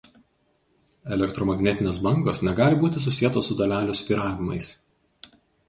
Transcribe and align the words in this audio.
Elektromagnetinės 1.17 1.99
bangos 2.09 2.43
negali 2.49 2.81
būti 2.85 3.03
susietos 3.05 3.53
su 3.53 3.61
dalelių 3.63 3.99
svyravimais. 4.03 4.75